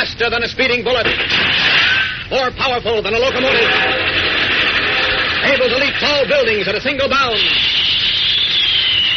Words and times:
Faster 0.00 0.30
than 0.30 0.42
a 0.42 0.48
speeding 0.48 0.82
bullet. 0.82 1.04
More 2.30 2.50
powerful 2.56 3.02
than 3.02 3.12
a 3.12 3.18
locomotive. 3.18 3.68
Able 5.44 5.68
to 5.68 5.76
leap 5.76 5.92
tall 6.00 6.24
buildings 6.26 6.66
at 6.66 6.74
a 6.74 6.80
single 6.80 7.06
bound. 7.06 7.36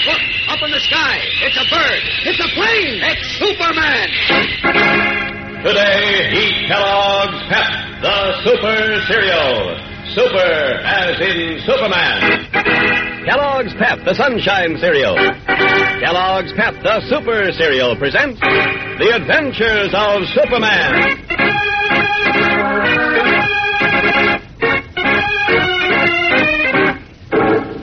Look, 0.03 0.19
up 0.51 0.59
in 0.59 0.71
the 0.71 0.83
sky. 0.83 1.23
It's 1.39 1.55
a 1.55 1.63
bird. 1.71 2.03
It's 2.27 2.39
a 2.43 2.49
plane. 2.51 2.99
It's 2.99 3.23
Superman. 3.39 4.11
Today, 5.63 6.35
eat 6.35 6.67
Kellogg's 6.67 7.47
Pep, 7.47 8.01
the 8.03 8.43
Super 8.43 9.07
Cereal. 9.07 9.79
Super 10.11 10.83
as 10.83 11.15
in 11.21 11.61
Superman. 11.65 13.12
Kellogg's 13.25 13.73
Pep, 13.79 13.99
the 14.03 14.13
Sunshine 14.15 14.75
Cereal. 14.77 15.15
Kellogg's 16.03 16.51
Pep, 16.59 16.75
the 16.83 16.99
Super 17.07 17.53
Cereal 17.53 17.95
presents 17.95 18.39
The 18.41 19.15
Adventures 19.15 19.95
of 19.95 20.27
Superman. 20.35 22.03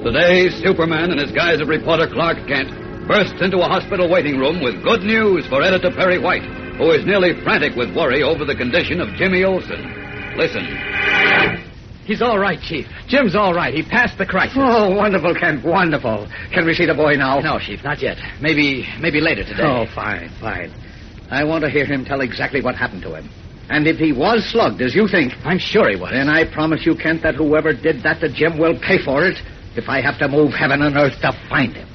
Today, 0.05 0.51
Superman, 0.63 1.11
in 1.13 1.19
his 1.19 1.33
guise 1.33 1.61
of 1.61 1.69
reporter 1.69 2.07
Clark 2.13 2.47
Kent, 2.47 3.09
bursts 3.09 3.41
into 3.41 3.61
a 3.61 3.69
hospital 3.69 4.11
waiting 4.11 4.37
room 4.37 4.63
with 4.63 4.83
good 4.85 5.01
news 5.03 5.47
for 5.47 5.63
editor 5.63 5.91
Perry 5.91 6.19
White, 6.19 6.45
who 6.77 6.91
is 6.91 7.07
nearly 7.07 7.33
frantic 7.43 7.75
with 7.77 7.97
worry 7.97 8.23
over 8.23 8.45
the 8.45 8.55
condition 8.55 9.01
of 9.01 9.09
Jimmy 9.17 9.45
Olsen. 9.45 10.37
Listen. 10.37 11.60
He's 12.05 12.23
all 12.23 12.39
right, 12.39 12.61
Chief. 12.61 12.87
Jim's 13.09 13.37
all 13.37 13.55
right. 13.55 13.73
He 13.73 13.83
passed 13.83 14.19
the 14.19 14.27
crisis. 14.27 14.57
Oh, 14.59 14.95
wonderful, 14.95 15.35
Kent, 15.35 15.65
wonderful. 15.65 16.29
Can 16.53 16.67
we 16.67 16.75
see 16.75 16.87
the 16.87 16.95
boy 16.95 17.15
now? 17.15 17.39
No, 17.41 17.59
Chief, 17.59 17.85
not 17.85 18.03
yet. 18.03 18.19
Maybe, 18.41 18.89
maybe 19.01 19.21
later 19.21 19.45
today. 19.45 19.63
Oh, 19.63 19.87
fine, 19.95 20.31
fine. 20.41 20.73
I 21.31 21.45
want 21.45 21.63
to 21.65 21.71
hear 21.71 21.85
him 21.85 22.05
tell 22.05 22.21
exactly 22.21 22.61
what 22.63 22.75
happened 22.75 23.03
to 23.03 23.15
him. 23.15 23.31
And 23.69 23.87
if 23.87 23.99
he 23.99 24.13
was 24.13 24.45
slugged, 24.51 24.83
as 24.83 24.97
you 24.97 25.07
think, 25.07 25.33
I'm 25.45 25.59
sure 25.59 25.89
he 25.89 25.95
was. 25.95 26.11
then 26.11 26.29
I 26.29 26.45
promise 26.53 26.85
you, 26.85 26.97
Kent, 26.97 27.23
that 27.23 27.37
whoever 27.37 27.73
did 27.73 28.03
that 28.03 28.19
to 28.21 28.29
Jim 28.29 28.59
will 28.59 28.77
pay 28.81 28.99
for 28.99 29.25
it 29.25 29.39
if 29.77 29.89
I 29.89 30.01
have 30.01 30.19
to 30.19 30.29
move 30.29 30.53
heaven 30.53 30.83
and 30.83 30.97
earth 30.97 31.21
to 31.21 31.33
find 31.49 31.77
him. 31.77 31.87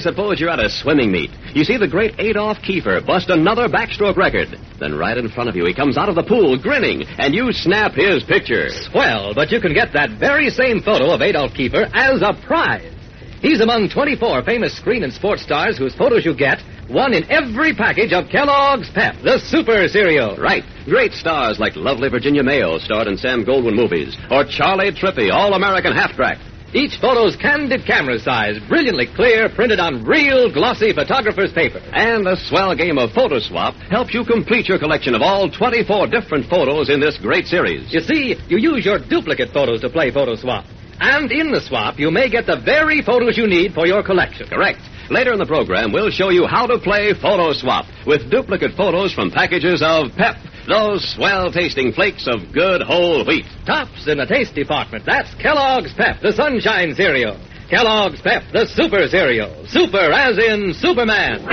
Suppose 0.00 0.40
you're 0.40 0.50
at 0.50 0.64
a 0.64 0.68
swimming 0.68 1.12
meet. 1.12 1.30
You 1.54 1.64
see 1.64 1.76
the 1.76 1.88
great 1.88 2.18
Adolph 2.18 2.58
Kiefer 2.58 3.04
bust 3.04 3.30
another 3.30 3.68
backstroke 3.68 4.16
record. 4.16 4.48
Then 4.78 4.94
right 4.94 5.16
in 5.16 5.28
front 5.28 5.48
of 5.48 5.56
you, 5.56 5.64
he 5.66 5.74
comes 5.74 5.96
out 5.96 6.08
of 6.08 6.14
the 6.14 6.22
pool 6.22 6.58
grinning, 6.58 7.02
and 7.18 7.34
you 7.34 7.52
snap 7.52 7.92
his 7.94 8.24
picture. 8.24 8.68
Swell, 8.68 9.34
but 9.34 9.50
you 9.50 9.60
can 9.60 9.74
get 9.74 9.92
that 9.92 10.18
very 10.18 10.50
same 10.50 10.80
photo 10.80 11.12
of 11.12 11.22
Adolph 11.22 11.52
Kiefer 11.52 11.90
as 11.94 12.22
a 12.22 12.34
prize. 12.46 12.92
He's 13.40 13.60
among 13.60 13.90
24 13.90 14.42
famous 14.44 14.74
screen 14.76 15.04
and 15.04 15.12
sports 15.12 15.42
stars 15.42 15.76
whose 15.76 15.94
photos 15.94 16.24
you 16.24 16.34
get, 16.34 16.62
one 16.88 17.12
in 17.12 17.30
every 17.30 17.74
package 17.74 18.12
of 18.12 18.30
Kellogg's 18.30 18.90
Pep, 18.90 19.16
the 19.22 19.38
super 19.38 19.86
cereal. 19.88 20.36
Right. 20.36 20.64
Great 20.86 21.12
stars 21.12 21.58
like 21.58 21.76
lovely 21.76 22.08
Virginia 22.08 22.42
Mayo, 22.42 22.78
starred 22.78 23.06
in 23.06 23.18
Sam 23.18 23.44
Goldwyn 23.44 23.76
movies, 23.76 24.16
or 24.30 24.44
Charley 24.44 24.92
Trippi, 24.92 25.30
All-American 25.30 25.92
Halfback. 25.92 26.38
Each 26.74 26.98
photo's 27.00 27.36
candid 27.36 27.86
camera 27.86 28.18
size, 28.18 28.58
brilliantly 28.68 29.06
clear, 29.14 29.48
printed 29.48 29.78
on 29.78 30.02
real 30.02 30.52
glossy 30.52 30.92
photographer's 30.92 31.52
paper. 31.52 31.78
And 31.92 32.26
the 32.26 32.34
swell 32.34 32.74
game 32.74 32.98
of 32.98 33.12
Photo 33.12 33.38
Swap 33.38 33.74
helps 33.94 34.12
you 34.12 34.24
complete 34.24 34.66
your 34.66 34.80
collection 34.80 35.14
of 35.14 35.22
all 35.22 35.48
24 35.48 36.08
different 36.08 36.50
photos 36.50 36.90
in 36.90 36.98
this 36.98 37.16
great 37.18 37.46
series. 37.46 37.94
You 37.94 38.00
see, 38.00 38.34
you 38.48 38.58
use 38.58 38.84
your 38.84 38.98
duplicate 38.98 39.52
photos 39.52 39.82
to 39.82 39.88
play 39.88 40.10
Photo 40.10 40.34
Swap. 40.34 40.64
And 40.98 41.30
in 41.30 41.52
the 41.52 41.60
swap, 41.60 41.98
you 41.98 42.10
may 42.10 42.28
get 42.28 42.46
the 42.46 42.58
very 42.58 43.02
photos 43.02 43.38
you 43.38 43.46
need 43.46 43.72
for 43.72 43.86
your 43.86 44.02
collection. 44.02 44.48
Correct. 44.48 44.80
Later 45.10 45.32
in 45.32 45.38
the 45.38 45.46
program, 45.46 45.92
we'll 45.92 46.10
show 46.10 46.30
you 46.30 46.46
how 46.46 46.66
to 46.66 46.78
play 46.78 47.12
Photo 47.14 47.52
Swap 47.52 47.86
with 48.06 48.30
duplicate 48.30 48.72
photos 48.74 49.12
from 49.12 49.30
packages 49.30 49.82
of 49.84 50.10
Pep, 50.16 50.36
those 50.68 51.14
swell 51.14 51.52
tasting 51.52 51.92
flakes 51.92 52.26
of 52.26 52.52
good 52.52 52.82
whole 52.82 53.24
wheat. 53.24 53.44
Tops 53.66 54.06
in 54.08 54.18
the 54.18 54.26
taste 54.26 54.54
department. 54.54 55.04
That's 55.06 55.34
Kellogg's 55.36 55.92
Pep, 55.94 56.20
the 56.22 56.32
Sunshine 56.32 56.94
Cereal. 56.94 57.38
Kellogg's 57.68 58.20
Pep, 58.20 58.42
the 58.52 58.66
Super 58.66 59.08
Cereal. 59.08 59.66
Super 59.68 60.12
as 60.12 60.38
in 60.38 60.72
Superman. 60.74 61.44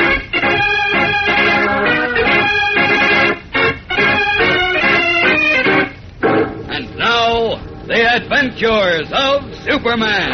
And 6.69 6.97
now, 6.97 7.55
the 7.87 7.99
adventures 8.15 9.09
of 9.11 9.43
Superman. 9.65 10.31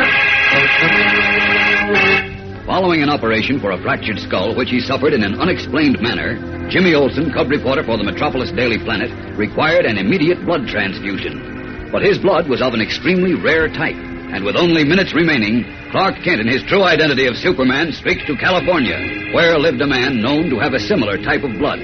Following 2.77 3.01
an 3.01 3.09
operation 3.09 3.59
for 3.59 3.71
a 3.71 3.81
fractured 3.81 4.19
skull, 4.19 4.53
which 4.53 4.69
he 4.69 4.79
suffered 4.79 5.11
in 5.11 5.23
an 5.23 5.41
unexplained 5.41 5.99
manner, 5.99 6.37
Jimmy 6.69 6.93
Olsen, 6.93 7.33
cub 7.33 7.49
reporter 7.49 7.83
for 7.83 7.97
the 7.97 8.03
Metropolis 8.03 8.51
Daily 8.51 8.77
Planet, 8.77 9.09
required 9.35 9.85
an 9.85 9.97
immediate 9.97 10.45
blood 10.45 10.67
transfusion. 10.67 11.89
But 11.91 12.03
his 12.03 12.19
blood 12.19 12.47
was 12.47 12.61
of 12.61 12.75
an 12.75 12.81
extremely 12.81 13.33
rare 13.33 13.67
type, 13.67 13.97
and 14.29 14.45
with 14.45 14.55
only 14.55 14.83
minutes 14.83 15.15
remaining, 15.15 15.65
Clark 15.89 16.21
Kent, 16.21 16.39
in 16.39 16.47
his 16.47 16.61
true 16.69 16.83
identity 16.83 17.25
of 17.25 17.35
Superman, 17.35 17.91
streaked 17.93 18.27
to 18.27 18.37
California, 18.37 19.33
where 19.33 19.57
lived 19.57 19.81
a 19.81 19.87
man 19.87 20.21
known 20.21 20.47
to 20.51 20.59
have 20.59 20.75
a 20.75 20.85
similar 20.85 21.17
type 21.17 21.41
of 21.41 21.57
blood. 21.57 21.81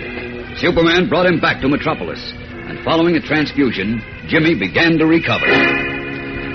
Superman 0.57 1.09
brought 1.09 1.25
him 1.25 1.39
back 1.39 1.59
to 1.61 1.69
Metropolis, 1.69 2.21
and 2.69 2.77
following 2.85 3.15
a 3.15 3.19
transfusion, 3.19 3.97
Jimmy 4.27 4.53
began 4.53 4.99
to 4.99 5.07
recover. 5.07 5.92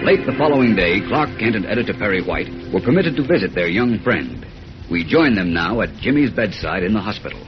Late 0.02 0.24
the 0.24 0.34
following 0.38 0.74
day, 0.74 1.00
Clark 1.06 1.38
Kent 1.38 1.56
and 1.56 1.66
editor 1.66 1.92
Perry 1.92 2.22
White 2.22 2.48
were 2.72 2.80
permitted 2.80 3.16
to 3.16 3.26
visit 3.26 3.54
their 3.54 3.68
young 3.68 3.98
friend. 3.98 4.46
We 4.90 5.04
join 5.04 5.34
them 5.34 5.52
now 5.52 5.80
at 5.82 5.92
Jimmy's 5.96 6.30
bedside 6.30 6.82
in 6.82 6.94
the 6.94 7.00
hospital. 7.00 7.44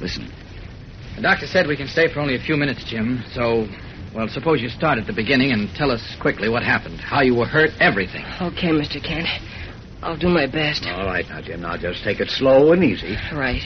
Listen. 0.00 0.30
The 1.16 1.22
doctor 1.22 1.46
said 1.46 1.66
we 1.66 1.76
can 1.76 1.88
stay 1.88 2.12
for 2.12 2.20
only 2.20 2.36
a 2.36 2.38
few 2.38 2.56
minutes, 2.56 2.84
Jim. 2.84 3.24
So, 3.32 3.66
well, 4.14 4.28
suppose 4.28 4.60
you 4.60 4.68
start 4.68 4.98
at 4.98 5.06
the 5.06 5.12
beginning 5.12 5.52
and 5.52 5.74
tell 5.74 5.90
us 5.90 6.16
quickly 6.20 6.48
what 6.48 6.62
happened, 6.62 7.00
how 7.00 7.22
you 7.22 7.34
were 7.34 7.46
hurt, 7.46 7.70
everything. 7.80 8.24
Okay, 8.40 8.68
Mr. 8.68 9.02
Kent. 9.02 9.26
I'll 10.02 10.18
do 10.18 10.28
my 10.28 10.46
best. 10.46 10.84
All 10.86 11.06
right, 11.06 11.26
now, 11.28 11.40
Jim, 11.40 11.62
now 11.62 11.76
just 11.76 12.04
take 12.04 12.20
it 12.20 12.28
slow 12.28 12.72
and 12.72 12.84
easy. 12.84 13.16
Right. 13.32 13.62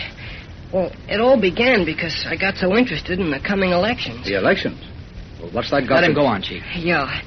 Well, 0.73 0.93
it 1.09 1.21
all 1.21 1.41
began 1.41 1.85
because 1.85 2.25
I 2.27 2.37
got 2.37 2.57
so 2.57 2.77
interested 2.77 3.19
in 3.19 3.31
the 3.31 3.41
coming 3.41 3.73
elections. 3.73 4.25
The 4.27 4.39
elections. 4.39 4.81
Well, 5.41 5.51
what's 5.51 5.71
that 5.71 5.89
got 5.89 5.97
Let 5.97 6.01
to... 6.03 6.07
him 6.07 6.15
go 6.15 6.25
on, 6.25 6.43
Chief. 6.43 6.63
Yeah. 6.77 7.21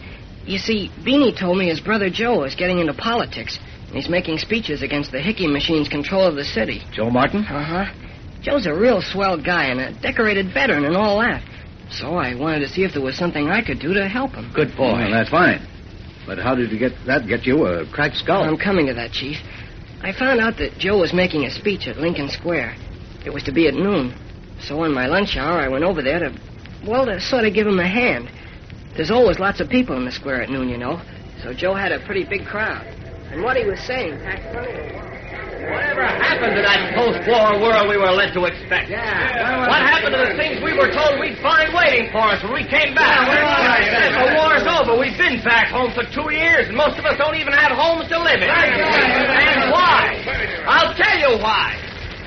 You 0.46 0.58
see, 0.58 0.90
Beanie 1.04 1.38
told 1.38 1.58
me 1.58 1.70
his 1.70 1.80
brother 1.80 2.10
Joe 2.10 2.44
is 2.44 2.56
getting 2.56 2.80
into 2.80 2.94
politics, 2.94 3.60
and 3.88 3.96
he's 3.96 4.10
making 4.10 4.40
speeches 4.40 4.82
against 4.82 5.12
the 5.12 5.22
Hickey 5.22 5.48
machine's 5.48 5.88
control 5.88 6.26
of 6.26 6.36
the 6.36 6.44
city. 6.44 6.82
Joe 6.92 7.10
Martin? 7.10 7.42
Uh 7.42 7.64
huh. 7.64 7.94
Joe's 8.42 8.66
a 8.66 8.74
real 8.74 9.02
swell 9.02 9.38
guy 9.42 9.66
and 9.66 9.80
a 9.80 9.94
decorated 10.02 10.52
veteran 10.54 10.86
and 10.86 10.96
all 10.96 11.20
that. 11.20 11.44
So 11.92 12.16
I 12.16 12.34
wanted 12.36 12.62
to 12.62 12.70
see 12.70 12.84
if 12.84 12.94
there 12.94 13.02
was 13.02 13.18
something 13.18 13.50
I 13.50 13.64
could 13.64 13.80
do 13.80 13.94
to 13.94 14.08
help 14.08 14.32
him. 14.32 14.52
Good 14.56 14.76
boy. 14.76 14.94
Well, 14.94 15.12
that's 15.12 15.30
fine. 15.30 15.68
But 16.26 16.40
how 16.40 16.56
did 16.56 16.72
you 16.72 16.80
get 16.80 16.94
that 17.06 17.28
get 17.28 17.46
you 17.46 17.66
a 17.66 17.86
cracked 17.92 18.16
skull? 18.18 18.44
I'm 18.44 18.58
coming 18.58 18.88
to 18.88 18.94
that, 18.94 19.12
Chief. 19.12 19.38
I 20.02 20.12
found 20.14 20.40
out 20.40 20.58
that 20.58 20.78
Joe 20.80 21.00
was 21.00 21.14
making 21.14 21.46
a 21.46 21.52
speech 21.52 21.88
at 21.88 21.98
Lincoln 21.98 22.30
Square. 22.30 22.76
It 23.26 23.32
was 23.32 23.44
to 23.44 23.52
be 23.52 23.68
at 23.68 23.76
noon. 23.76 24.16
So 24.62 24.84
in 24.84 24.94
my 24.94 25.08
lunch 25.08 25.36
hour, 25.38 25.60
I 25.60 25.68
went 25.68 25.84
over 25.84 26.02
there 26.02 26.20
to, 26.20 26.38
well, 26.88 27.06
to 27.06 27.20
sort 27.20 27.46
of 27.46 27.54
give 27.54 27.68
him 27.68 27.80
a 27.80 27.88
hand. 27.88 28.32
There's 28.96 29.12
always 29.12 29.40
lots 29.40 29.60
of 29.60 29.70
people 29.70 29.96
in 29.98 30.06
the 30.06 30.12
square 30.12 30.42
at 30.42 30.50
noon, 30.50 30.70
you 30.70 30.78
know. 30.78 31.02
So 31.44 31.54
Joe 31.54 31.74
had 31.74 31.92
a 31.92 32.00
pretty 32.06 32.24
big 32.24 32.46
crowd. 32.46 32.86
And 33.32 33.42
what 33.42 33.56
he 33.56 33.64
was 33.64 33.80
saying 33.80 34.20
packed 34.20 34.54
funny. 34.54 35.02
Whatever 35.62 36.04
happened 36.04 36.58
to 36.58 36.64
that 36.66 36.98
post-war 36.98 37.62
world 37.62 37.88
we 37.88 37.96
were 37.96 38.12
led 38.12 38.34
to 38.34 38.44
expect? 38.50 38.90
Yeah. 38.90 39.70
What 39.70 39.80
happened 39.80 40.18
to 40.18 40.22
the 40.28 40.36
things 40.36 40.60
we 40.60 40.74
were 40.74 40.92
told 40.92 41.22
we'd 41.22 41.38
find 41.40 41.72
waiting 41.72 42.12
for 42.12 42.28
us 42.28 42.44
when 42.44 42.52
we 42.52 42.66
came 42.66 42.92
back? 42.98 43.30
Yeah, 43.30 43.46
all 43.46 43.64
right. 43.64 43.86
The 43.88 44.32
war's 44.42 44.66
over. 44.68 45.00
We've 45.00 45.16
been 45.16 45.40
back 45.46 45.70
home 45.70 45.94
for 45.94 46.04
two 46.10 46.34
years, 46.34 46.68
and 46.68 46.76
most 46.76 46.98
of 46.98 47.06
us 47.06 47.16
don't 47.16 47.38
even 47.38 47.54
have 47.54 47.72
homes 47.72 48.10
to 48.10 48.18
live 48.20 48.42
in. 48.42 48.50
And 48.52 49.72
why? 49.72 50.18
I'll 50.66 50.98
tell 50.98 51.18
you 51.18 51.38
why. 51.40 51.78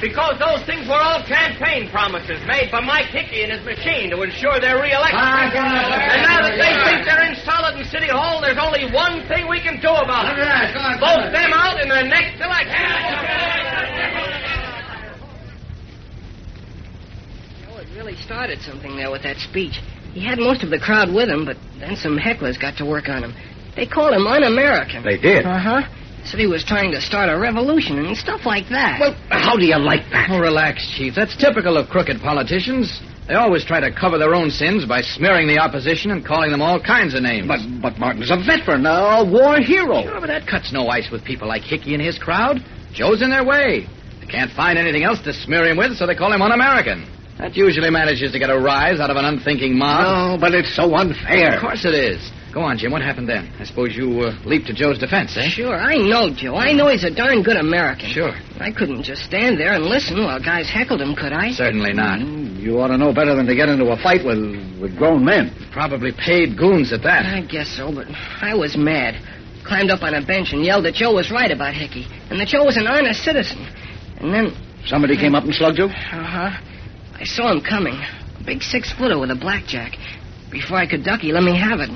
Because 0.05 0.37
those 0.37 0.61
things 0.69 0.85
were 0.85 1.01
all 1.01 1.25
campaign 1.25 1.89
promises 1.89 2.37
made 2.45 2.69
by 2.69 2.85
Mike 2.85 3.09
Hickey 3.09 3.41
and 3.41 3.51
his 3.51 3.65
machine 3.65 4.13
to 4.13 4.21
ensure 4.21 4.61
their 4.61 4.77
reelection. 4.77 5.17
Ah, 5.17 5.49
get 5.49 5.65
and 5.65 6.21
now 6.29 6.45
that 6.45 6.61
they 6.61 6.77
think 6.85 7.09
they're 7.09 7.25
installed 7.25 7.81
in 7.81 7.89
City 7.89 8.13
Hall, 8.13 8.45
there's 8.45 8.61
only 8.61 8.85
one 8.93 9.25
thing 9.33 9.49
we 9.49 9.65
can 9.65 9.81
do 9.81 9.89
about 9.89 10.29
it. 10.29 10.37
Look 10.37 10.45
at 10.45 10.77
that. 10.77 10.77
Go 10.77 10.81
on, 10.85 11.01
Vote 11.01 11.33
them 11.33 11.57
out 11.57 11.81
in 11.81 11.89
the 11.89 12.05
next 12.05 12.37
election. 12.37 12.85
Joe 17.65 17.81
it 17.81 17.89
really 17.97 18.21
started 18.21 18.61
something 18.61 19.01
there 19.01 19.09
with 19.11 19.25
that 19.25 19.41
speech. 19.41 19.81
He 20.13 20.21
had 20.21 20.37
most 20.37 20.61
of 20.61 20.69
the 20.69 20.79
crowd 20.79 21.09
with 21.09 21.33
him, 21.33 21.49
but 21.49 21.57
then 21.81 21.97
some 21.97 22.21
hecklers 22.21 22.61
got 22.61 22.77
to 22.77 22.85
work 22.85 23.09
on 23.09 23.25
him. 23.25 23.33
They 23.75 23.89
called 23.89 24.13
him 24.13 24.29
un-American. 24.29 25.01
They 25.03 25.17
did? 25.17 25.49
Uh 25.49 25.57
huh. 25.57 25.81
Said 26.25 26.41
he 26.41 26.47
was 26.47 26.65
trying 26.65 26.91
to 26.93 27.01
start 27.01 27.29
a 27.29 27.39
revolution 27.39 27.99
and 27.99 28.17
stuff 28.17 28.47
like 28.47 28.69
that. 28.71 28.99
Well, 28.99 29.15
how 29.29 29.57
do 29.57 29.67
you 29.67 29.77
like 29.79 30.09
that? 30.11 30.31
Oh, 30.31 30.41
relax, 30.41 30.81
Chief. 30.97 31.15
That's 31.15 31.37
typical 31.37 31.77
of 31.77 31.89
crooked 31.91 32.21
politicians. 32.21 33.01
They 33.29 33.35
always 33.35 33.65
try 33.65 33.81
to 33.81 33.93
cover 33.93 34.19
their 34.19 34.35
own 34.35 34.51
sins 34.51 34.85
by 34.85 35.01
smearing 35.01 35.49
the 35.49 35.59
opposition 35.59 36.11
and 36.11 36.25
calling 36.25 36.51
them 36.51 36.61
all 36.61 36.81
kinds 36.81 37.15
of 37.15 37.23
names. 37.23 37.49
But 37.49 37.61
but 37.81 37.99
Martin's 37.99 38.31
a 38.31 38.37
veteran, 38.37 38.85
a 38.85 39.25
war 39.25 39.61
hero. 39.61 40.03
Sure, 40.03 40.21
but 40.21 40.29
that 40.29 40.47
cuts 40.47 40.73
no 40.73 40.89
ice 40.89 41.11
with 41.11 41.25
people 41.25 41.49
like 41.49 41.63
Hickey 41.63 41.95
and 41.95 42.03
his 42.03 42.19
crowd. 42.19 42.61
Joe's 42.93 43.23
in 43.23 43.31
their 43.31 43.45
way. 43.45 43.87
They 44.21 44.27
can't 44.27 44.53
find 44.53 44.79
anything 44.79 45.05
else 45.05 45.21
to 45.23 45.33
smear 45.33 45.67
him 45.67 45.77
with, 45.77 45.97
so 45.97 46.07
they 46.07 46.15
call 46.15 46.33
him 46.33 46.43
un-American. 46.43 47.09
That 47.39 47.57
usually 47.57 47.91
manages 47.91 48.33
to 48.33 48.39
get 48.39 48.49
a 48.49 48.59
rise 48.59 49.01
out 49.01 49.11
of 49.11 49.17
an 49.17 49.25
unthinking 49.25 49.77
mob. 49.77 50.05
Oh, 50.07 50.41
but 50.41 50.55
it's 50.55 50.75
so 50.75 50.95
unfair. 50.95 51.57
Of 51.57 51.61
course 51.61 51.85
it 51.85 51.95
is. 51.95 52.31
Go 52.55 52.61
on, 52.61 52.79
Jim. 52.79 52.93
What 52.93 53.03
happened 53.03 53.29
then? 53.29 53.51
I 53.59 53.65
suppose 53.65 53.97
you 53.97 54.21
uh, 54.21 54.39
leaped 54.47 54.69
to 54.69 54.73
Joe's 54.75 54.97
defense, 54.99 55.37
eh? 55.37 55.49
Sure, 55.51 55.75
I 55.75 55.97
know 55.97 56.31
Joe. 56.33 56.55
I 56.55 56.73
know 56.73 56.87
he's 56.89 57.03
a 57.03 57.11
darn 57.13 57.43
good 57.43 57.57
American. 57.57 58.09
Sure. 58.11 58.31
I 58.61 58.71
couldn't 58.71 59.03
just 59.03 59.25
stand 59.25 59.59
there 59.59 59.75
and 59.75 59.85
listen 59.85 60.23
while 60.23 60.39
guys 60.39 60.71
heckled 60.71 61.01
him, 61.01 61.17
could 61.17 61.33
I? 61.33 61.51
Certainly 61.51 61.95
not. 61.95 62.21
Mm, 62.21 62.61
You 62.63 62.79
ought 62.81 62.89
to 62.95 62.97
know 62.97 63.13
better 63.13 63.35
than 63.35 63.47
to 63.47 63.57
get 63.57 63.69
into 63.69 63.87
a 63.91 63.97
fight 64.01 64.25
with 64.25 64.39
with 64.81 64.97
grown 64.97 65.25
men. 65.25 65.51
Probably 65.73 66.13
paid 66.13 66.57
goons 66.57 66.93
at 66.93 67.03
that. 67.03 67.27
I 67.27 67.41
guess 67.43 67.69
so, 67.77 67.93
but 67.93 68.07
I 68.41 68.55
was 68.55 68.77
mad. 68.77 69.19
Climbed 69.67 69.91
up 69.91 70.03
on 70.03 70.15
a 70.15 70.25
bench 70.25 70.53
and 70.53 70.65
yelled 70.65 70.85
that 70.85 70.95
Joe 70.95 71.13
was 71.15 71.31
right 71.33 71.51
about 71.51 71.75
Hickey, 71.75 72.07
and 72.31 72.39
that 72.39 72.47
Joe 72.49 72.65
was 72.65 72.77
an 72.77 72.87
honest 72.87 73.25
citizen. 73.25 73.67
And 74.21 74.33
then, 74.33 74.55
Somebody 74.87 75.17
came 75.17 75.35
up 75.35 75.43
and 75.45 75.55
slugged 75.55 75.79
you? 75.79 75.87
uh 75.87 75.91
huh, 75.91 76.51
I 77.19 77.25
saw 77.25 77.51
him 77.51 77.63
coming. 77.63 77.95
A 77.95 78.45
big 78.45 78.63
six 78.63 78.93
footer 78.93 79.19
with 79.19 79.31
a 79.31 79.35
blackjack. 79.35 79.97
Before 80.53 80.77
I 80.77 80.87
could 80.87 81.03
duck, 81.03 81.21
he 81.21 81.33
let 81.33 81.43
me 81.43 81.59
have 81.59 81.81
it. 81.81 81.89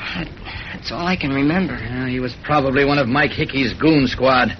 That, 0.00 0.28
that's 0.72 0.90
all 0.92 1.06
I 1.06 1.16
can 1.16 1.30
remember. 1.30 1.74
Yeah, 1.74 2.08
he 2.08 2.20
was 2.20 2.34
probably 2.44 2.84
one 2.84 2.98
of 2.98 3.06
Mike 3.08 3.32
Hickey's 3.32 3.74
goon 3.74 4.06
squad. 4.06 4.56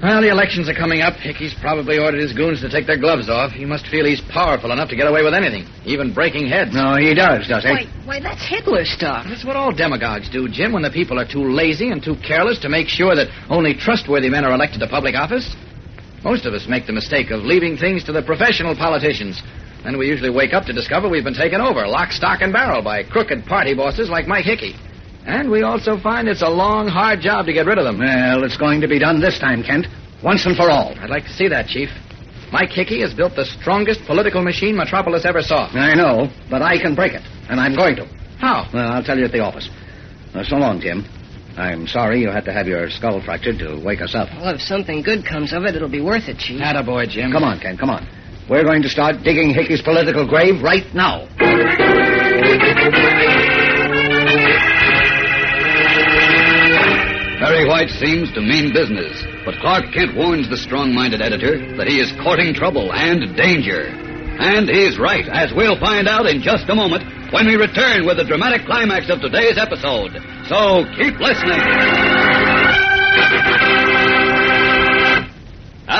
Well, 0.00 0.22
the 0.22 0.30
elections 0.30 0.68
are 0.68 0.74
coming 0.74 1.00
up. 1.02 1.14
Hickey's 1.18 1.54
probably 1.60 1.98
ordered 1.98 2.20
his 2.20 2.32
goons 2.32 2.60
to 2.60 2.70
take 2.70 2.86
their 2.86 2.96
gloves 2.98 3.28
off. 3.28 3.50
He 3.50 3.64
must 3.64 3.88
feel 3.88 4.06
he's 4.06 4.20
powerful 4.30 4.70
enough 4.70 4.88
to 4.90 4.96
get 4.96 5.08
away 5.08 5.24
with 5.24 5.34
anything, 5.34 5.66
even 5.84 6.14
breaking 6.14 6.46
heads. 6.46 6.72
No, 6.72 6.94
he 6.94 7.14
does, 7.14 7.48
does 7.48 7.64
he? 7.64 7.70
Why, 7.70 7.86
why, 8.04 8.20
that's 8.20 8.46
Hitler 8.46 8.84
stuff. 8.84 9.26
That's 9.28 9.44
what 9.44 9.56
all 9.56 9.72
demagogues 9.74 10.30
do, 10.30 10.48
Jim, 10.48 10.72
when 10.72 10.84
the 10.84 10.90
people 10.90 11.18
are 11.18 11.26
too 11.26 11.42
lazy 11.42 11.90
and 11.90 12.00
too 12.00 12.14
careless 12.24 12.60
to 12.60 12.68
make 12.68 12.86
sure 12.86 13.16
that 13.16 13.26
only 13.50 13.74
trustworthy 13.74 14.28
men 14.28 14.44
are 14.44 14.52
elected 14.54 14.78
to 14.80 14.86
public 14.86 15.16
office. 15.16 15.56
Most 16.22 16.46
of 16.46 16.54
us 16.54 16.66
make 16.68 16.86
the 16.86 16.92
mistake 16.92 17.32
of 17.32 17.42
leaving 17.42 17.76
things 17.76 18.04
to 18.04 18.12
the 18.12 18.22
professional 18.22 18.76
politicians. 18.76 19.42
Then 19.84 19.96
we 19.96 20.06
usually 20.06 20.30
wake 20.30 20.52
up 20.52 20.64
to 20.64 20.72
discover 20.72 21.08
we've 21.08 21.24
been 21.24 21.34
taken 21.34 21.60
over, 21.60 21.86
lock, 21.86 22.12
stock, 22.12 22.40
and 22.42 22.52
barrel 22.52 22.82
by 22.82 23.02
crooked 23.04 23.46
party 23.46 23.74
bosses 23.74 24.08
like 24.10 24.26
Mike 24.26 24.44
Hickey. 24.44 24.74
And 25.26 25.50
we 25.50 25.62
also 25.62 25.98
find 25.98 26.26
it's 26.26 26.42
a 26.42 26.48
long, 26.48 26.88
hard 26.88 27.20
job 27.20 27.46
to 27.46 27.52
get 27.52 27.66
rid 27.66 27.78
of 27.78 27.84
them. 27.84 27.98
Well, 27.98 28.44
it's 28.44 28.56
going 28.56 28.80
to 28.80 28.88
be 28.88 28.98
done 28.98 29.20
this 29.20 29.38
time, 29.38 29.62
Kent. 29.62 29.86
Once 30.22 30.46
and 30.46 30.56
for 30.56 30.70
all. 30.70 30.94
I'd 30.98 31.10
like 31.10 31.24
to 31.24 31.32
see 31.32 31.48
that, 31.48 31.66
Chief. 31.66 31.90
Mike 32.50 32.70
Hickey 32.70 33.02
has 33.02 33.12
built 33.14 33.36
the 33.36 33.44
strongest 33.44 34.00
political 34.06 34.42
machine 34.42 34.74
Metropolis 34.74 35.24
ever 35.24 35.42
saw. 35.42 35.68
I 35.68 35.94
know, 35.94 36.28
but 36.48 36.62
I 36.62 36.80
can 36.80 36.94
break 36.94 37.12
it, 37.12 37.22
and 37.50 37.60
I'm 37.60 37.76
going 37.76 37.96
to. 37.96 38.06
How? 38.38 38.68
Well, 38.72 38.90
I'll 38.90 39.04
tell 39.04 39.18
you 39.18 39.26
at 39.26 39.32
the 39.32 39.40
office. 39.40 39.68
Uh, 40.34 40.42
so 40.44 40.56
long, 40.56 40.80
Jim. 40.80 41.04
I'm 41.58 41.86
sorry 41.86 42.20
you 42.20 42.30
had 42.30 42.44
to 42.46 42.52
have 42.52 42.66
your 42.66 42.88
skull 42.88 43.20
fractured 43.20 43.58
to 43.58 43.82
wake 43.84 44.00
us 44.00 44.14
up. 44.14 44.28
Well, 44.40 44.54
if 44.54 44.60
something 44.62 45.02
good 45.02 45.26
comes 45.26 45.52
of 45.52 45.64
it, 45.64 45.74
it'll 45.74 45.90
be 45.90 46.00
worth 46.00 46.28
it, 46.28 46.38
Chief. 46.38 46.60
Attaboy, 46.60 47.08
Jim. 47.08 47.32
Come 47.32 47.44
on, 47.44 47.60
Ken, 47.60 47.76
come 47.76 47.90
on. 47.90 48.06
We're 48.48 48.64
going 48.64 48.80
to 48.82 48.88
start 48.88 49.22
digging 49.22 49.52
Hickey's 49.52 49.82
political 49.82 50.26
grave 50.26 50.62
right 50.62 50.86
now. 50.94 51.28
Perry 57.38 57.68
White 57.68 57.90
seems 57.90 58.32
to 58.32 58.40
mean 58.40 58.72
business, 58.72 59.22
but 59.44 59.54
Clark 59.60 59.92
Kent 59.92 60.16
warns 60.16 60.48
the 60.48 60.56
strong-minded 60.56 61.20
editor 61.20 61.76
that 61.76 61.88
he 61.88 62.00
is 62.00 62.10
courting 62.24 62.54
trouble 62.54 62.90
and 62.92 63.36
danger. 63.36 63.84
And 64.40 64.68
he's 64.68 64.98
right, 64.98 65.28
as 65.28 65.52
we'll 65.52 65.78
find 65.78 66.08
out 66.08 66.24
in 66.24 66.40
just 66.40 66.70
a 66.70 66.74
moment 66.74 67.04
when 67.32 67.46
we 67.46 67.56
return 67.56 68.06
with 68.06 68.16
the 68.16 68.24
dramatic 68.24 68.64
climax 68.64 69.10
of 69.10 69.20
today's 69.20 69.58
episode. 69.58 70.16
So 70.48 70.88
keep 70.96 71.20
listening. 71.20 72.07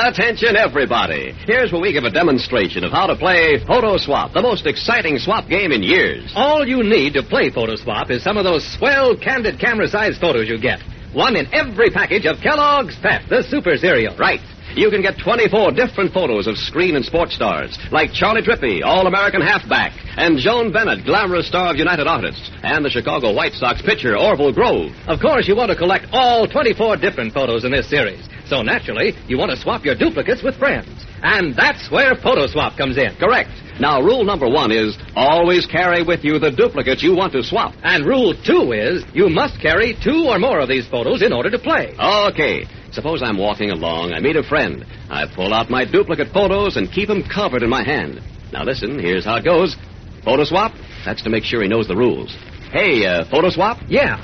Attention, 0.09 0.57
everybody. 0.57 1.33
Here's 1.45 1.71
where 1.71 1.79
we 1.79 1.93
give 1.93 2.03
a 2.03 2.09
demonstration 2.09 2.83
of 2.83 2.91
how 2.91 3.05
to 3.05 3.15
play 3.15 3.63
Photo 3.67 3.95
Swap, 3.97 4.33
the 4.33 4.41
most 4.41 4.65
exciting 4.65 5.19
swap 5.19 5.47
game 5.47 5.71
in 5.71 5.83
years. 5.83 6.33
All 6.35 6.67
you 6.67 6.81
need 6.81 7.13
to 7.13 7.21
play 7.21 7.51
Photo 7.51 7.75
Swap 7.75 8.09
is 8.09 8.23
some 8.23 8.35
of 8.35 8.43
those 8.43 8.65
swell, 8.73 9.15
candid 9.15 9.59
camera-sized 9.59 10.19
photos 10.19 10.49
you 10.49 10.59
get. 10.59 10.81
One 11.13 11.35
in 11.35 11.45
every 11.53 11.91
package 11.91 12.25
of 12.25 12.41
Kellogg's 12.41 12.97
Pep, 13.03 13.29
the 13.29 13.43
super 13.43 13.77
cereal. 13.77 14.17
Right. 14.17 14.41
You 14.73 14.89
can 14.89 15.03
get 15.03 15.19
24 15.21 15.73
different 15.77 16.11
photos 16.11 16.47
of 16.47 16.57
screen 16.57 16.95
and 16.95 17.05
sports 17.05 17.35
stars, 17.35 17.77
like 17.91 18.11
Charley 18.11 18.41
Trippi, 18.41 18.81
All-American 18.83 19.41
halfback, 19.41 19.93
and 20.17 20.39
Joan 20.39 20.71
Bennett, 20.71 21.05
glamorous 21.05 21.47
star 21.47 21.69
of 21.69 21.77
United 21.77 22.07
Artists, 22.07 22.49
and 22.63 22.83
the 22.83 22.89
Chicago 22.89 23.33
White 23.33 23.53
Sox 23.53 23.81
pitcher, 23.83 24.13
Orval 24.17 24.53
Grove. 24.53 24.91
Of 25.07 25.19
course, 25.19 25.47
you 25.47 25.55
want 25.55 25.69
to 25.69 25.77
collect 25.77 26.05
all 26.11 26.47
24 26.47 26.97
different 26.97 27.33
photos 27.33 27.63
in 27.63 27.71
this 27.71 27.89
series. 27.89 28.27
So 28.49 28.63
naturally, 28.63 29.13
you 29.27 29.37
want 29.37 29.51
to 29.51 29.57
swap 29.57 29.85
your 29.85 29.95
duplicates 29.95 30.41
with 30.41 30.55
friends. 30.57 30.89
And 31.21 31.55
that's 31.55 31.91
where 31.91 32.15
PhotoSwap 32.15 32.77
comes 32.77 32.97
in. 32.97 33.15
Correct. 33.17 33.51
Now, 33.79 34.01
rule 34.01 34.23
number 34.23 34.49
one 34.49 34.71
is 34.71 34.97
always 35.15 35.67
carry 35.67 36.03
with 36.03 36.23
you 36.23 36.39
the 36.39 36.51
duplicates 36.51 37.03
you 37.03 37.15
want 37.15 37.31
to 37.33 37.43
swap. 37.43 37.75
And 37.83 38.05
rule 38.05 38.33
two 38.33 38.73
is 38.73 39.05
you 39.13 39.29
must 39.29 39.61
carry 39.61 39.95
two 40.03 40.25
or 40.27 40.39
more 40.39 40.59
of 40.59 40.67
these 40.67 40.87
photos 40.87 41.21
in 41.21 41.31
order 41.31 41.51
to 41.51 41.59
play. 41.59 41.95
Okay. 41.99 42.65
Suppose 42.91 43.21
I'm 43.21 43.37
walking 43.37 43.69
along, 43.69 44.13
I 44.13 44.19
meet 44.19 44.35
a 44.35 44.41
friend. 44.43 44.83
I 45.11 45.25
pull 45.33 45.53
out 45.53 45.69
my 45.69 45.85
duplicate 45.85 46.33
photos 46.33 46.75
and 46.75 46.91
keep 46.91 47.07
them 47.07 47.23
covered 47.23 47.61
in 47.61 47.69
my 47.69 47.83
hand. 47.83 48.19
Now 48.51 48.63
listen, 48.63 48.97
here's 48.97 49.25
how 49.25 49.35
it 49.35 49.45
goes. 49.45 49.75
Photo 50.25 50.43
swap, 50.43 50.73
that's 51.05 51.21
to 51.23 51.29
make 51.29 51.43
sure 51.43 51.61
he 51.61 51.67
knows 51.67 51.87
the 51.87 51.95
rules. 51.95 52.35
Hey, 52.71 53.05
uh, 53.05 53.25
photo 53.29 53.49
swap? 53.49 53.77
Yeah. 53.87 54.17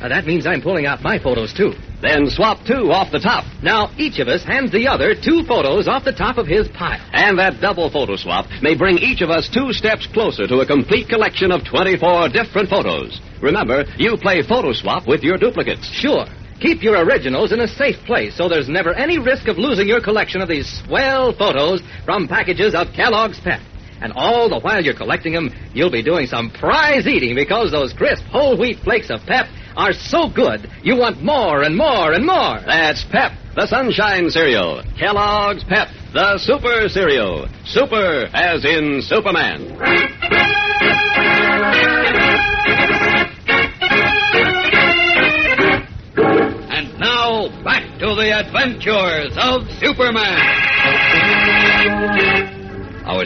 Uh, 0.00 0.08
that 0.08 0.26
means 0.26 0.46
I'm 0.46 0.60
pulling 0.60 0.84
out 0.84 1.02
my 1.02 1.18
photos, 1.18 1.54
too. 1.54 1.72
Then 2.02 2.28
swap 2.28 2.58
two 2.66 2.92
off 2.92 3.10
the 3.10 3.18
top. 3.18 3.44
Now, 3.62 3.90
each 3.96 4.18
of 4.18 4.28
us 4.28 4.44
hands 4.44 4.70
the 4.70 4.88
other 4.88 5.14
two 5.14 5.42
photos 5.48 5.88
off 5.88 6.04
the 6.04 6.12
top 6.12 6.36
of 6.36 6.46
his 6.46 6.68
pile. 6.68 7.00
And 7.12 7.38
that 7.38 7.60
double 7.60 7.90
photo 7.90 8.16
swap 8.16 8.46
may 8.60 8.76
bring 8.76 8.98
each 8.98 9.22
of 9.22 9.30
us 9.30 9.48
two 9.48 9.72
steps 9.72 10.06
closer 10.12 10.46
to 10.46 10.60
a 10.60 10.66
complete 10.66 11.08
collection 11.08 11.50
of 11.50 11.64
24 11.64 12.28
different 12.28 12.68
photos. 12.68 13.20
Remember, 13.40 13.84
you 13.96 14.16
play 14.20 14.42
photo 14.42 14.72
swap 14.72 15.08
with 15.08 15.22
your 15.22 15.38
duplicates. 15.38 15.88
Sure. 15.88 16.26
Keep 16.60 16.82
your 16.82 17.04
originals 17.04 17.52
in 17.52 17.60
a 17.60 17.68
safe 17.68 17.96
place 18.06 18.36
so 18.36 18.48
there's 18.48 18.68
never 18.68 18.92
any 18.94 19.18
risk 19.18 19.48
of 19.48 19.58
losing 19.58 19.88
your 19.88 20.00
collection 20.00 20.40
of 20.40 20.48
these 20.48 20.68
swell 20.84 21.32
photos 21.32 21.82
from 22.04 22.28
packages 22.28 22.74
of 22.74 22.88
Kellogg's 22.94 23.40
Pep. 23.40 23.60
And 24.00 24.12
all 24.14 24.48
the 24.48 24.60
while 24.60 24.82
you're 24.82 24.96
collecting 24.96 25.32
them, 25.32 25.50
you'll 25.72 25.90
be 25.90 26.02
doing 26.02 26.26
some 26.26 26.50
prize 26.50 27.06
eating 27.06 27.34
because 27.34 27.72
those 27.72 27.92
crisp 27.92 28.24
whole 28.24 28.58
wheat 28.58 28.78
flakes 28.80 29.10
of 29.10 29.20
Pep 29.26 29.46
are 29.76 29.92
so 29.92 30.28
good, 30.28 30.70
you 30.82 30.96
want 30.96 31.22
more 31.22 31.62
and 31.62 31.76
more 31.76 32.12
and 32.12 32.24
more. 32.24 32.58
That's 32.66 33.04
Pep, 33.10 33.32
the 33.54 33.66
Sunshine 33.66 34.30
Cereal. 34.30 34.82
Kellogg's 34.98 35.64
Pep, 35.64 35.88
the 36.12 36.38
Super 36.38 36.88
Cereal. 36.88 37.46
Super 37.64 38.28
as 38.32 38.64
in 38.64 39.02
Superman. 39.02 39.76
And 46.68 46.98
now, 46.98 47.48
back 47.64 47.98
to 47.98 48.14
the 48.14 48.32
adventures 48.32 49.36
of 49.36 49.68
Superman. 49.78 51.05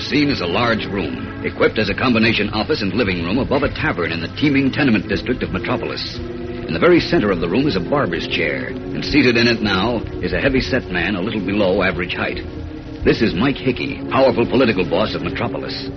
Our 0.01 0.07
scene 0.07 0.31
is 0.31 0.41
a 0.41 0.47
large 0.47 0.87
room, 0.87 1.45
equipped 1.45 1.77
as 1.77 1.91
a 1.91 1.95
combination 1.95 2.49
office 2.57 2.81
and 2.81 2.95
living 2.95 3.23
room 3.23 3.37
above 3.37 3.65
a 3.65 3.69
tavern 3.69 4.13
in 4.13 4.23
the 4.23 4.33
teeming 4.41 4.73
tenement 4.73 5.11
district 5.11 5.43
of 5.43 5.53
Metropolis. 5.53 6.17
In 6.17 6.73
the 6.73 6.81
very 6.81 7.01
center 7.01 7.31
of 7.31 7.41
the 7.41 7.49
room 7.51 7.69
is 7.69 7.77
a 7.77 7.85
barber's 7.85 8.27
chair, 8.27 8.69
and 8.69 9.05
seated 9.05 9.37
in 9.37 9.47
it 9.47 9.61
now 9.61 10.01
is 10.25 10.33
a 10.33 10.41
heavy-set 10.41 10.89
man 10.89 11.17
a 11.17 11.21
little 11.21 11.45
below 11.45 11.83
average 11.83 12.15
height. 12.15 12.41
This 13.05 13.21
is 13.21 13.37
Mike 13.37 13.61
Hickey, 13.61 14.01
powerful 14.09 14.49
political 14.49 14.89
boss 14.89 15.15
of 15.15 15.21
Metropolis. 15.21 15.91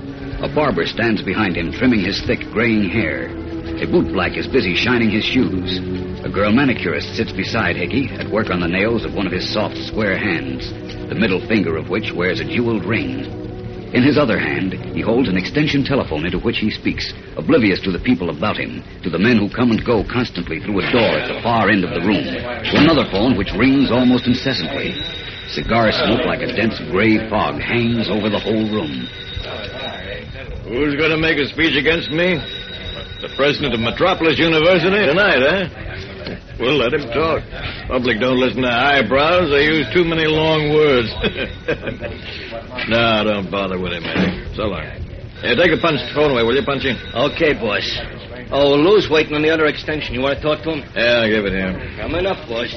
A 0.43 0.51
barber 0.53 0.85
stands 0.85 1.23
behind 1.23 1.55
him, 1.55 1.71
trimming 1.71 2.03
his 2.03 2.19
thick, 2.27 2.43
graying 2.51 2.89
hair. 2.89 3.31
A 3.79 3.87
bootblack 3.87 4.35
is 4.35 4.51
busy 4.51 4.75
shining 4.75 5.11
his 5.11 5.23
shoes. 5.23 5.79
A 6.25 6.29
girl 6.29 6.51
manicurist 6.51 7.15
sits 7.15 7.31
beside 7.31 7.77
Hickey 7.77 8.11
at 8.19 8.27
work 8.27 8.49
on 8.51 8.59
the 8.59 8.67
nails 8.67 9.05
of 9.05 9.15
one 9.15 9.27
of 9.27 9.31
his 9.31 9.47
soft, 9.47 9.77
square 9.77 10.19
hands, 10.19 10.67
the 11.07 11.15
middle 11.15 11.39
finger 11.47 11.77
of 11.77 11.87
which 11.87 12.11
wears 12.11 12.41
a 12.41 12.43
jeweled 12.43 12.83
ring. 12.83 13.42
In 13.93 14.01
his 14.01 14.17
other 14.17 14.39
hand, 14.39 14.73
he 14.97 15.01
holds 15.01 15.29
an 15.29 15.37
extension 15.37 15.85
telephone 15.85 16.25
into 16.25 16.39
which 16.41 16.57
he 16.57 16.71
speaks, 16.71 17.13
oblivious 17.37 17.79
to 17.81 17.91
the 17.91 18.01
people 18.01 18.31
about 18.33 18.57
him, 18.57 18.81
to 19.03 19.09
the 19.09 19.21
men 19.21 19.37
who 19.37 19.53
come 19.53 19.69
and 19.69 19.85
go 19.85 20.03
constantly 20.09 20.59
through 20.59 20.81
a 20.81 20.91
door 20.91 21.13
at 21.13 21.29
the 21.29 21.39
far 21.45 21.69
end 21.69 21.85
of 21.85 21.93
the 21.93 22.01
room, 22.01 22.25
to 22.25 22.81
another 22.81 23.05
phone 23.13 23.37
which 23.37 23.53
rings 23.53 23.93
almost 23.93 24.25
incessantly. 24.25 24.97
Cigar 25.53 25.93
smoke 25.93 26.25
like 26.25 26.41
a 26.41 26.49
dense 26.57 26.81
gray 26.89 27.21
fog 27.29 27.61
hangs 27.61 28.09
over 28.09 28.33
the 28.33 28.41
whole 28.41 28.65
room. 28.73 29.05
Who's 30.65 30.97
going 30.97 31.13
to 31.13 31.21
make 31.21 31.37
a 31.37 31.45
speech 31.53 31.77
against 31.77 32.09
me? 32.09 32.41
The 33.21 33.29
president 33.37 33.77
of 33.77 33.79
Metropolis 33.79 34.39
University 34.41 35.05
tonight, 35.05 35.37
eh? 35.45 35.93
We'll 36.59 36.81
let 36.81 36.97
him 36.97 37.05
talk. 37.13 37.45
Public 37.87 38.19
don't 38.19 38.41
listen 38.41 38.63
to 38.63 38.73
eyebrows. 38.73 39.53
They 39.53 39.65
use 39.65 39.85
too 39.93 40.03
many 40.03 40.25
long 40.25 40.73
words. 40.73 41.13
no, 42.89 43.23
don't 43.23 43.49
bother 43.51 43.79
with 43.79 43.93
him, 43.93 44.03
Eddie. 44.05 44.55
So 44.55 44.63
long. 44.63 44.83
Hey, 45.41 45.55
take 45.55 45.71
a 45.71 45.81
punch 45.81 45.99
phone 46.13 46.31
away, 46.31 46.43
will 46.43 46.55
you, 46.55 46.63
Punchy? 46.63 46.95
Okay, 47.13 47.53
boss. 47.53 47.83
Oh, 48.51 48.75
Lou's 48.75 49.09
waiting 49.09 49.35
on 49.35 49.41
the 49.41 49.49
other 49.49 49.65
extension. 49.65 50.13
You 50.13 50.21
want 50.21 50.37
to 50.37 50.43
talk 50.43 50.63
to 50.63 50.71
him? 50.71 50.83
Yeah, 50.95 51.23
I'll 51.23 51.29
give 51.29 51.45
it 51.45 51.53
him. 51.53 51.75
Coming 51.97 52.25
up, 52.25 52.37
boss. 52.47 52.71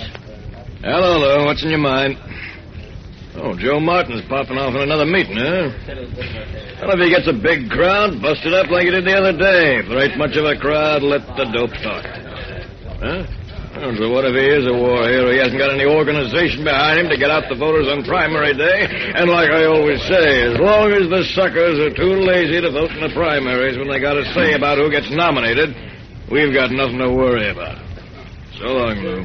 Hello, 0.82 1.18
Lou. 1.18 1.46
What's 1.46 1.62
in 1.62 1.70
your 1.70 1.78
mind? 1.78 2.18
Oh, 3.36 3.54
Joe 3.54 3.78
Martin's 3.80 4.24
popping 4.28 4.56
off 4.56 4.74
in 4.74 4.80
another 4.80 5.04
meeting, 5.04 5.36
huh? 5.36 5.68
Well, 6.80 6.96
if 6.96 7.00
he 7.00 7.10
gets 7.10 7.28
a 7.28 7.36
big 7.36 7.68
crowd, 7.68 8.20
bust 8.22 8.40
it 8.44 8.54
up 8.54 8.70
like 8.70 8.84
he 8.84 8.90
did 8.90 9.04
the 9.04 9.12
other 9.12 9.36
day. 9.36 9.78
If 9.78 9.88
there 9.88 10.00
ain't 10.00 10.16
much 10.16 10.36
of 10.36 10.44
a 10.46 10.56
crowd, 10.56 11.02
let 11.02 11.20
the 11.36 11.44
dope 11.52 11.76
talk. 11.84 12.04
Huh? 12.98 13.26
So 13.76 14.08
what 14.08 14.24
if 14.24 14.32
he 14.32 14.46
is 14.48 14.64
a 14.66 14.72
war 14.72 15.04
hero? 15.04 15.30
He 15.30 15.36
hasn't 15.36 15.58
got 15.58 15.68
any 15.68 15.84
organization 15.84 16.64
behind 16.64 16.98
him 16.98 17.08
to 17.12 17.16
get 17.16 17.30
out 17.30 17.44
the 17.48 17.54
voters 17.60 17.88
on 17.88 18.04
primary 18.04 18.56
day. 18.56 18.88
And 19.14 19.28
like 19.28 19.50
I 19.50 19.64
always 19.68 20.00
say, 20.08 20.48
as 20.48 20.56
long 20.58 20.92
as 20.96 21.08
the 21.12 21.22
suckers 21.36 21.76
are 21.78 21.92
too 21.92 22.24
lazy 22.24 22.60
to 22.60 22.70
vote 22.72 22.90
in 22.90 23.00
the 23.04 23.12
primaries 23.12 23.76
when 23.76 23.88
they 23.88 24.00
got 24.00 24.16
a 24.16 24.24
say 24.32 24.54
about 24.54 24.78
who 24.78 24.90
gets 24.90 25.10
nominated, 25.12 25.76
we've 26.32 26.54
got 26.54 26.72
nothing 26.72 26.98
to 26.98 27.12
worry 27.12 27.50
about. 27.50 27.76
So 28.58 28.64
long, 28.64 28.96
Lou. 29.04 29.24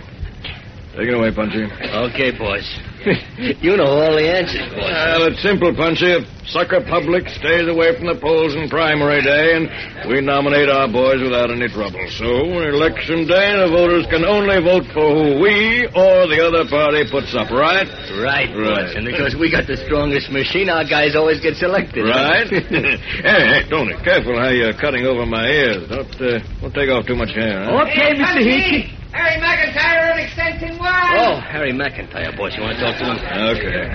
Take 0.99 1.07
it 1.07 1.13
away, 1.15 1.31
Punchy. 1.31 1.63
Okay, 1.63 2.35
boss. 2.37 2.67
you 3.61 3.77
know 3.77 3.89
all 3.97 4.13
the 4.13 4.27
answers, 4.29 4.61
boss. 4.77 4.85
Well, 4.85 5.23
it's 5.33 5.41
simple, 5.41 5.73
Punchy. 5.73 6.11
If 6.11 6.27
sucker 6.45 6.83
public 6.85 7.25
stays 7.33 7.65
away 7.65 7.95
from 7.97 8.05
the 8.11 8.17
polls 8.19 8.53
in 8.53 8.69
primary 8.69 9.23
day, 9.25 9.57
and 9.57 9.65
we 10.05 10.21
nominate 10.21 10.69
our 10.69 10.85
boys 10.85 11.17
without 11.23 11.49
any 11.49 11.65
trouble. 11.71 12.01
So, 12.13 12.27
election 12.61 13.25
day, 13.25 13.57
the 13.57 13.71
voters 13.73 14.05
can 14.11 14.21
only 14.25 14.61
vote 14.61 14.85
for 14.93 15.07
who 15.17 15.41
we 15.41 15.87
or 15.97 16.29
the 16.29 16.37
other 16.45 16.69
party 16.69 17.07
puts 17.09 17.33
up, 17.33 17.49
right? 17.49 17.87
Right, 18.21 18.53
Right. 18.53 18.85
boss. 18.85 18.93
And 18.93 19.05
because 19.09 19.33
we 19.33 19.49
got 19.49 19.65
the 19.65 19.77
strongest 19.81 20.29
machine, 20.29 20.69
our 20.69 20.85
guys 20.85 21.15
always 21.15 21.39
get 21.41 21.55
selected. 21.57 22.05
Right? 22.05 22.45
hey, 23.25 23.41
hey, 23.49 23.61
Tony, 23.69 23.95
careful 24.05 24.37
how 24.37 24.49
you're 24.53 24.77
cutting 24.77 25.05
over 25.09 25.25
my 25.25 25.47
ears. 25.49 25.89
Don't, 25.89 26.13
uh, 26.21 26.37
don't 26.61 26.73
take 26.73 26.89
off 26.93 27.07
too 27.09 27.15
much 27.17 27.33
hair, 27.33 27.65
huh? 27.65 27.81
Okay, 27.89 28.13
Mr. 28.13 28.43
Hickey. 28.45 29.00
Harry 29.11 29.41
McIntyre 29.41 30.13
on 30.13 30.19
extension 30.19 30.77
one. 30.79 31.17
Oh, 31.19 31.39
Harry 31.41 31.73
McIntyre, 31.73 32.35
boss. 32.37 32.55
You 32.55 32.63
want 32.63 32.77
to 32.77 32.83
talk 32.83 32.97
to 32.97 33.05
him? 33.05 33.17
Okay. 33.55 33.87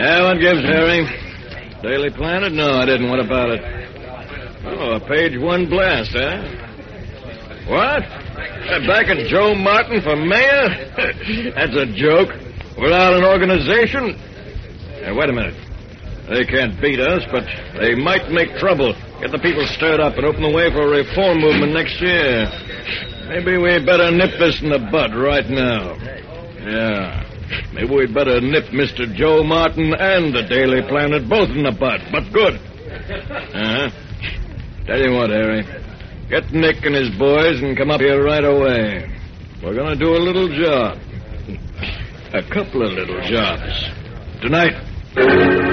Yeah, 0.00 0.22
what 0.24 0.40
gives, 0.40 0.62
Harry? 0.64 1.04
Daily 1.82 2.10
Planet? 2.10 2.52
No, 2.52 2.70
I 2.70 2.86
didn't. 2.86 3.10
What 3.10 3.20
about 3.20 3.50
it? 3.50 3.60
Oh, 4.64 4.92
a 4.96 5.00
page 5.00 5.38
one 5.38 5.68
blast, 5.68 6.10
huh? 6.12 6.42
What? 7.68 8.02
Uh, 8.02 8.80
Backing 8.86 9.26
Joe 9.28 9.54
Martin 9.54 10.00
for 10.02 10.16
mayor? 10.16 10.68
That's 11.54 11.76
a 11.76 11.86
joke. 11.94 12.30
Without 12.80 13.12
an 13.14 13.24
organization? 13.24 14.16
Hey, 15.04 15.12
wait 15.12 15.28
a 15.28 15.32
minute. 15.32 15.54
They 16.28 16.44
can't 16.44 16.80
beat 16.80 17.00
us, 17.00 17.24
but 17.32 17.44
they 17.80 17.94
might 17.94 18.30
make 18.30 18.56
trouble. 18.58 18.92
Get 19.20 19.32
the 19.32 19.38
people 19.38 19.66
stirred 19.66 20.00
up 20.00 20.16
and 20.16 20.24
open 20.24 20.42
the 20.42 20.52
way 20.52 20.70
for 20.70 20.84
a 20.84 20.90
reform 21.00 21.40
movement 21.40 21.72
next 21.72 22.00
year. 22.00 22.46
Maybe 23.28 23.58
we 23.58 23.84
better 23.84 24.10
nip 24.10 24.38
this 24.38 24.60
in 24.62 24.70
the 24.70 24.78
bud 24.90 25.14
right 25.14 25.48
now. 25.48 25.94
Yeah. 26.64 27.24
Maybe 27.72 27.94
we'd 27.94 28.14
better 28.14 28.40
nip 28.40 28.64
Mr. 28.66 29.12
Joe 29.14 29.42
Martin 29.42 29.94
and 29.94 30.34
the 30.34 30.42
Daily 30.42 30.82
Planet 30.88 31.28
both 31.28 31.50
in 31.50 31.62
the 31.62 31.72
bud. 31.72 32.00
But 32.10 32.32
good. 32.32 32.54
Uh-huh. 32.54 33.90
Tell 34.86 35.00
you 35.00 35.12
what, 35.12 35.30
Harry. 35.30 35.62
Get 36.28 36.52
Nick 36.52 36.84
and 36.84 36.94
his 36.94 37.10
boys 37.18 37.60
and 37.62 37.76
come 37.76 37.90
up 37.90 38.00
here 38.00 38.22
right 38.22 38.44
away. 38.44 39.10
We're 39.62 39.74
going 39.74 39.98
to 39.98 40.04
do 40.04 40.10
a 40.10 40.22
little 40.22 40.48
job. 40.48 40.98
A 42.34 42.42
couple 42.42 42.82
of 42.82 42.92
little 42.92 43.20
jobs. 43.22 43.84
Tonight. 44.42 45.67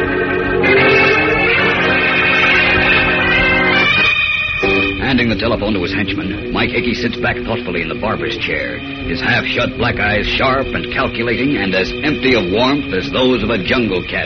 Handing 5.05 5.29
the 5.29 5.37
telephone 5.37 5.77
to 5.77 5.85
his 5.85 5.93
henchman, 5.93 6.49
Mike 6.49 6.73
Hickey 6.73 6.97
sits 6.97 7.13
back 7.21 7.37
thoughtfully 7.45 7.85
in 7.85 7.93
the 7.93 8.01
barber's 8.01 8.33
chair, 8.41 8.81
his 9.05 9.21
half-shut 9.21 9.77
black 9.77 10.01
eyes 10.01 10.25
sharp 10.25 10.65
and 10.73 10.89
calculating 10.89 11.61
and 11.61 11.77
as 11.77 11.93
empty 12.01 12.33
of 12.33 12.49
warmth 12.49 12.89
as 12.89 13.13
those 13.13 13.45
of 13.45 13.53
a 13.53 13.61
jungle 13.61 14.01
cat. 14.01 14.25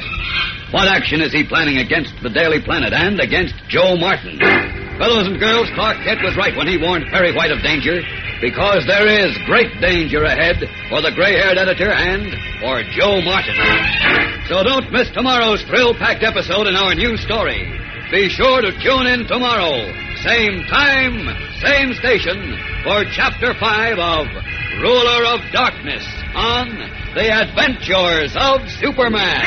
What 0.71 0.87
action 0.87 1.19
is 1.19 1.35
he 1.35 1.43
planning 1.43 1.83
against 1.83 2.15
the 2.23 2.31
Daily 2.31 2.63
Planet 2.63 2.95
and 2.95 3.19
against 3.19 3.59
Joe 3.67 3.99
Martin? 3.99 4.39
Fellows 4.95 5.27
and 5.27 5.35
girls, 5.35 5.67
Clark 5.75 5.99
Kent 6.07 6.23
was 6.23 6.39
right 6.39 6.55
when 6.55 6.71
he 6.71 6.79
warned 6.79 7.11
Perry 7.11 7.35
White 7.35 7.51
of 7.51 7.59
danger, 7.59 7.99
because 8.39 8.87
there 8.87 9.03
is 9.03 9.35
great 9.51 9.75
danger 9.83 10.23
ahead 10.23 10.63
for 10.87 11.03
the 11.03 11.11
gray-haired 11.11 11.59
editor 11.59 11.91
and 11.91 12.31
for 12.63 12.87
Joe 12.95 13.19
Martin. 13.19 13.59
So 14.47 14.63
don't 14.63 14.95
miss 14.95 15.11
tomorrow's 15.11 15.59
thrill-packed 15.67 16.23
episode 16.23 16.71
in 16.71 16.79
our 16.79 16.95
new 16.95 17.19
story. 17.19 17.67
Be 18.15 18.31
sure 18.31 18.63
to 18.63 18.71
tune 18.79 19.11
in 19.11 19.27
tomorrow, 19.27 19.91
same 20.23 20.63
time, 20.67 21.15
same 21.61 21.93
station, 21.93 22.59
for 22.83 23.05
Chapter 23.11 23.53
5 23.57 23.99
of 23.99 24.27
Ruler 24.81 25.23
of 25.25 25.39
Darkness 25.53 26.05
on 26.35 26.67
The 27.15 27.31
Adventures 27.31 28.35
of 28.35 28.67
Superman. 28.81 29.43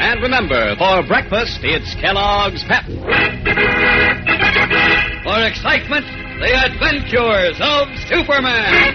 And 0.00 0.20
remember, 0.20 0.74
for 0.76 1.06
breakfast, 1.06 1.60
it's 1.62 1.94
Kellogg's 1.94 2.64
Pep. 2.64 2.84
For 5.22 5.46
excitement, 5.46 6.06
The 6.40 6.54
Adventures 6.66 7.60
of 7.60 7.88
Superman. 8.08 8.94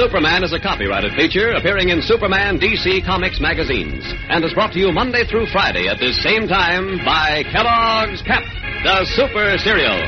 Superman 0.00 0.42
is 0.44 0.54
a 0.54 0.58
copyrighted 0.58 1.12
feature 1.12 1.52
appearing 1.52 1.90
in 1.90 2.00
Superman 2.00 2.58
DC 2.58 3.04
Comics 3.04 3.38
magazines 3.38 4.02
and 4.30 4.42
is 4.42 4.54
brought 4.54 4.72
to 4.72 4.78
you 4.78 4.90
Monday 4.92 5.24
through 5.28 5.44
Friday 5.52 5.88
at 5.88 5.98
this 6.00 6.16
same 6.22 6.48
time 6.48 7.04
by 7.04 7.44
Kellogg's 7.52 8.22
Pep, 8.22 8.40
the 8.82 9.04
super 9.12 9.58
cereal. 9.60 10.00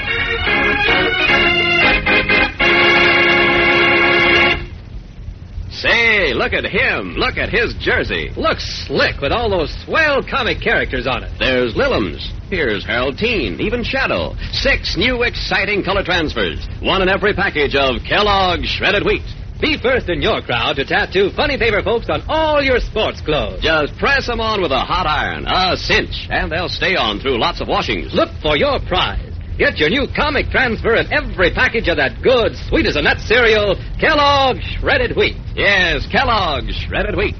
Say, 5.68 6.32
look 6.32 6.54
at 6.54 6.64
him. 6.64 7.12
Look 7.20 7.36
at 7.36 7.50
his 7.50 7.74
jersey. 7.78 8.30
Looks 8.34 8.64
slick 8.86 9.20
with 9.20 9.30
all 9.30 9.50
those 9.50 9.76
swell 9.84 10.22
comic 10.22 10.62
characters 10.62 11.06
on 11.06 11.22
it. 11.22 11.32
There's 11.38 11.74
Lillums. 11.74 12.24
Here's 12.48 12.86
Harold 12.86 13.18
Teen, 13.18 13.60
even 13.60 13.84
Shadow. 13.84 14.36
Six 14.52 14.96
new 14.96 15.22
exciting 15.22 15.84
color 15.84 16.02
transfers. 16.02 16.66
One 16.80 17.02
in 17.02 17.10
every 17.10 17.34
package 17.34 17.74
of 17.74 18.00
Kellogg's 18.08 18.68
Shredded 18.68 19.04
Wheat. 19.04 19.41
Be 19.62 19.78
first 19.80 20.10
in 20.10 20.20
your 20.20 20.42
crowd 20.42 20.74
to 20.74 20.84
tattoo 20.84 21.30
funny 21.36 21.56
paper 21.56 21.84
folks 21.84 22.10
on 22.10 22.20
all 22.26 22.60
your 22.60 22.80
sports 22.80 23.20
clothes. 23.20 23.62
Just 23.62 23.96
press 23.96 24.26
them 24.26 24.40
on 24.40 24.60
with 24.60 24.72
a 24.72 24.80
hot 24.80 25.06
iron, 25.06 25.46
a 25.46 25.76
cinch, 25.76 26.26
and 26.30 26.50
they'll 26.50 26.68
stay 26.68 26.96
on 26.96 27.20
through 27.20 27.38
lots 27.38 27.60
of 27.60 27.68
washings. 27.68 28.12
Look 28.12 28.30
for 28.42 28.56
your 28.56 28.80
prize. 28.80 29.32
Get 29.56 29.78
your 29.78 29.88
new 29.88 30.08
comic 30.16 30.50
transfer 30.50 30.96
in 30.96 31.06
every 31.12 31.54
package 31.54 31.86
of 31.86 31.98
that 31.98 32.20
good, 32.22 32.56
sweet 32.68 32.86
as 32.86 32.96
a 32.96 33.02
nut 33.02 33.20
cereal, 33.20 33.76
Kellogg's 34.00 34.66
Shredded 34.80 35.14
Wheat. 35.16 35.36
Yes, 35.54 36.08
Kellogg's 36.10 36.74
Shredded 36.74 37.14
Wheat. 37.16 37.36